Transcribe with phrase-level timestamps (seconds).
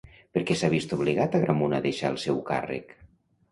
[0.37, 2.99] Per què s'ha vist obligat Agramunt a deixar el seu càrrec?